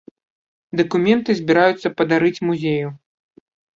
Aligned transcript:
Дакументы 0.79 1.31
збіраюцца 1.39 1.91
падарыць 1.99 2.43
музею. 2.49 2.87